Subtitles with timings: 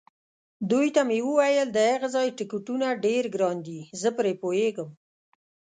[0.69, 4.89] دوی ته مې وویل: د هغه ځای ټکټونه ډېر ګران دي، زه پرې پوهېږم.